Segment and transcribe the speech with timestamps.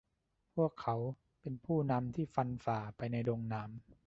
[0.55, 0.95] พวกเขา
[1.41, 3.69] เป็นผู้นำที่ฟันผ่าไปในดงหนาม